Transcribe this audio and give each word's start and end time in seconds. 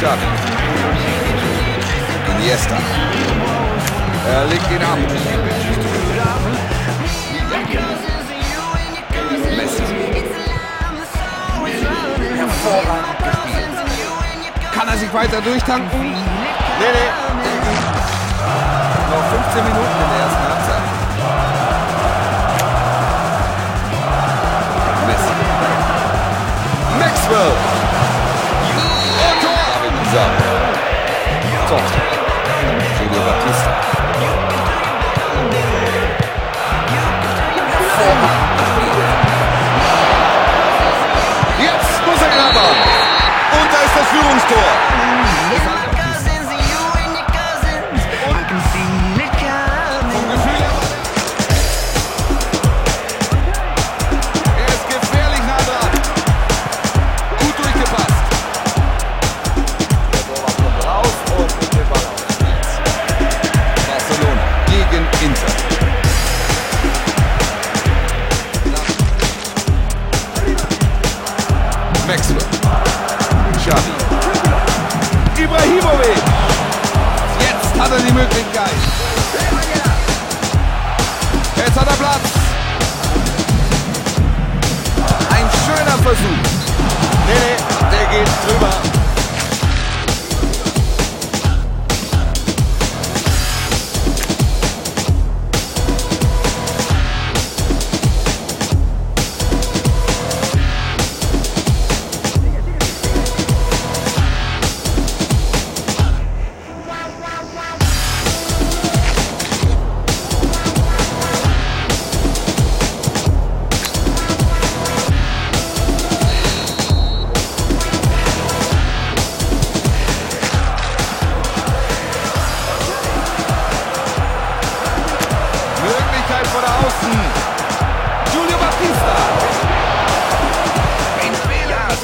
Xavi. 0.00 0.26
Iniesta. 2.30 2.78
Er 4.26 4.46
legt 4.46 4.70
ihn 4.70 4.82
ab. 4.82 4.98
Messi. 9.56 9.82
Kann 14.74 14.88
er 14.88 14.96
sich 14.96 15.12
weiter 15.12 15.42
durchtanken? 15.42 16.00
Nee, 16.00 16.16
nee. 16.80 17.10
Noch 19.10 19.24
15 19.44 19.64
Minuten 19.64 19.96
in 20.02 20.08
der 20.08 20.20
ersten 20.24 20.49
Hervorragend 38.00 38.49
Maxwell. 72.10 72.42
Xavi. 73.62 73.92
Ibrahimovic. 75.40 76.22
Jetzt 77.38 77.80
hat 77.80 77.92
er 77.92 78.00
die 78.00 78.12
Möglichkeit. 78.12 78.80
Jetzt 81.54 81.78
hat 81.78 81.86
er 81.86 81.94
Platz. 81.94 82.26
Ein 85.36 85.46
schöner 85.64 85.98
Versuch. 86.02 86.42
Nee, 87.28 87.34
nee, 87.44 87.56
der 87.92 88.18
geht 88.18 88.28
drüber. 88.44 88.79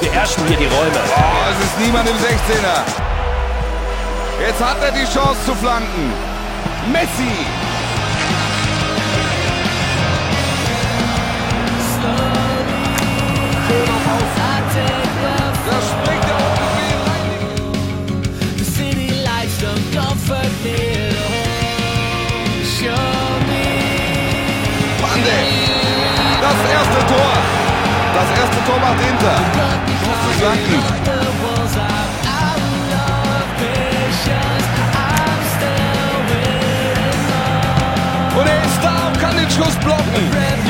Beherrschen 0.00 0.46
hier 0.46 0.56
die 0.56 0.64
Räume. 0.64 1.00
Oh, 1.16 1.50
es 1.52 1.64
ist 1.64 1.78
niemand 1.78 2.08
im 2.08 2.16
16er. 2.16 2.82
Jetzt 4.40 4.64
hat 4.64 4.82
er 4.82 4.92
die 4.92 5.04
Chance 5.04 5.44
zu 5.46 5.54
flanken. 5.54 6.12
Messi. 6.90 7.46
Das 26.40 26.70
erste 26.72 27.14
Tor. 27.14 27.29
Das 28.20 28.28
erste 28.38 28.64
Tor 28.66 28.78
macht 28.78 29.00
Inter. 29.00 29.36
Waiting 30.42 30.82
Und 38.38 38.46
er 38.46 38.64
ist 38.64 38.80
da 38.82 39.06
und 39.06 39.18
kann 39.18 39.36
den 39.36 39.50
Schuss 39.50 39.74
blocken. 39.76 40.69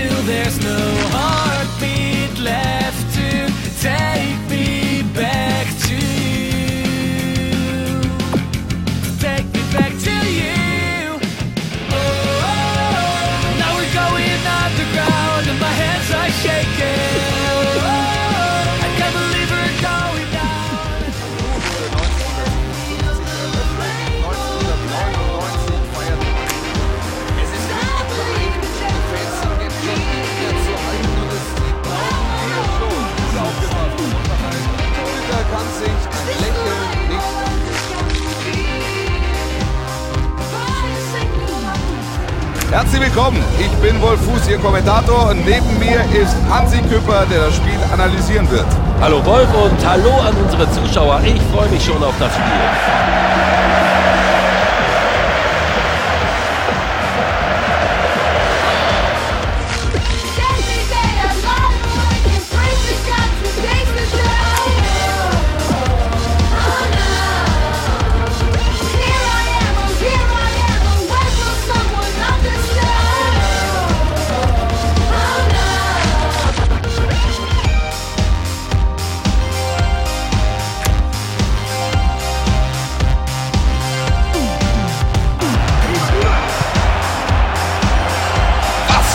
Herzlich 42.71 43.01
willkommen, 43.01 43.43
ich 43.59 43.69
bin 43.85 44.01
Wolf 44.01 44.21
Fuß, 44.21 44.47
Ihr 44.47 44.57
Kommentator 44.57 45.31
und 45.31 45.45
neben 45.45 45.77
mir 45.77 46.05
ist 46.17 46.33
Hansi 46.49 46.77
Küpper, 46.83 47.25
der 47.29 47.47
das 47.47 47.57
Spiel 47.57 47.77
analysieren 47.91 48.49
wird. 48.49 48.65
Hallo 49.01 49.25
Wolf 49.25 49.49
und 49.53 49.85
hallo 49.85 50.13
an 50.21 50.33
unsere 50.41 50.71
Zuschauer. 50.71 51.19
Ich 51.25 51.41
freue 51.53 51.67
mich 51.67 51.83
schon 51.83 52.01
auf 52.01 52.13
das 52.17 52.31
Spiel. 52.31 53.50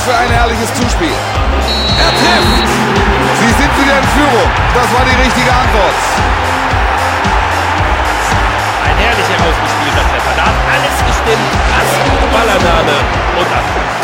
für 0.06 0.16
ein 0.16 0.30
herrliches 0.30 0.72
Zuspiel. 0.72 1.10
Er 1.10 2.10
trifft. 2.14 2.68
Sie 3.40 3.52
sind 3.58 3.72
wieder 3.74 3.98
in 3.98 4.06
Führung. 4.14 4.50
Das 4.72 4.86
war 4.94 5.04
die 5.04 5.16
richtige 5.20 5.50
Antwort. 5.50 5.98
Ein 8.86 8.96
herrlicher 9.02 9.38
ausgespielter 9.42 10.04
Treffer. 10.06 10.32
Da 10.36 10.44
hat 10.46 10.58
alles 10.70 10.96
gestimmt. 11.10 11.50
Das 11.74 11.90
Ballername 12.30 12.96
und 13.34 13.46
Abschluss. 13.50 13.95